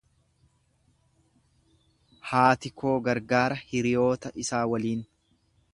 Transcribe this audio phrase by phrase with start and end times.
[2.31, 5.07] Haati koo gargaara hiriyoota isaa waliin.